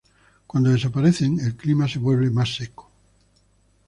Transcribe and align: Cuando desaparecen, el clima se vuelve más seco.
Cuando 0.47 0.71
desaparecen, 0.71 1.39
el 1.41 1.55
clima 1.55 1.87
se 1.87 1.99
vuelve 1.99 2.31
más 2.31 2.55
seco. 2.55 2.89